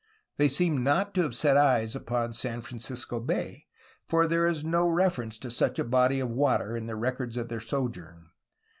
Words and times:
''They 0.39 0.47
seem 0.47 0.83
not 0.83 1.13
to 1.13 1.21
have 1.21 1.35
set 1.35 1.57
eyes 1.57 1.95
upon 1.95 2.33
San 2.33 2.63
Francisco 2.63 3.19
Bay, 3.19 3.67
for 4.07 4.25
there 4.25 4.47
is 4.47 4.63
no 4.63 4.89
reference 4.89 5.37
to 5.37 5.51
such 5.51 5.77
a 5.77 5.83
body 5.83 6.19
of 6.19 6.31
water 6.31 6.75
in 6.75 6.87
the 6.87 6.95
records 6.95 7.37
of 7.37 7.49
their 7.49 7.61
sojourn. 7.61 8.31